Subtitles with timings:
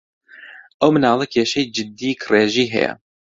[0.79, 2.93] ئەو مناڵە کێشەی جددی کڕێژی ھەیە.